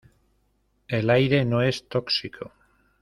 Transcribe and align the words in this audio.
El 0.87 1.11
aire 1.11 1.45
no 1.45 1.61
es 1.61 1.87
tóxico. 1.87 2.51